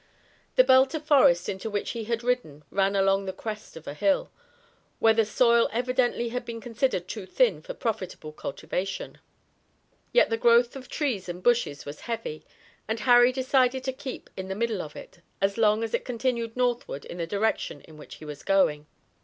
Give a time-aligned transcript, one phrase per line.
[0.55, 3.93] The belt of forest into which he had ridden, ran along the crest of a
[3.93, 4.31] hill,
[4.97, 9.19] where the soil evidently had been considered too thin for profitable cultivation.
[10.11, 12.43] Yet the growth of trees and bushes was heavy,
[12.87, 16.57] and Harry decided to keep in the middle of it, as long as it continued
[16.57, 18.87] northward in the direction in which he was going.